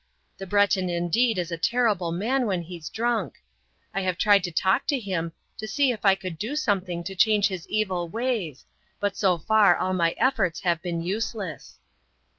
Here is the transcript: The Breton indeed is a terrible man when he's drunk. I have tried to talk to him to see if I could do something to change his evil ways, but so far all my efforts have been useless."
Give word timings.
The 0.39 0.47
Breton 0.47 0.89
indeed 0.89 1.37
is 1.37 1.51
a 1.51 1.59
terrible 1.59 2.11
man 2.11 2.47
when 2.47 2.63
he's 2.63 2.89
drunk. 2.89 3.35
I 3.93 4.01
have 4.01 4.17
tried 4.17 4.43
to 4.45 4.51
talk 4.51 4.87
to 4.87 4.99
him 4.99 5.31
to 5.59 5.67
see 5.67 5.91
if 5.91 6.03
I 6.03 6.15
could 6.15 6.39
do 6.39 6.55
something 6.55 7.03
to 7.03 7.13
change 7.13 7.49
his 7.49 7.69
evil 7.69 8.09
ways, 8.09 8.65
but 8.99 9.15
so 9.15 9.37
far 9.37 9.77
all 9.77 9.93
my 9.93 10.15
efforts 10.17 10.61
have 10.61 10.81
been 10.81 11.03
useless." 11.03 11.77